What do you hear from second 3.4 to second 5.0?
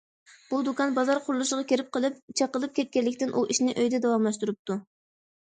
ئىشىنى ئۆيىدە داۋاملاشتۇرۇپتۇ.